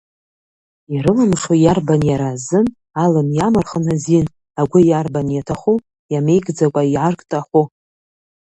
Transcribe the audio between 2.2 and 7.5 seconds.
азын, Алым иамырхын азин, агәы иарбан иаҭаху, иамеигӡакәа иааргт